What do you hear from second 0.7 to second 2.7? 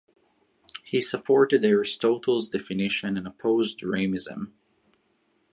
He supported Aristotle's